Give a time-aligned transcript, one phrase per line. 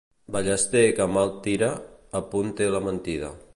[0.35, 1.69] Ballester que mal tira,
[2.21, 3.33] a punt té la mentida.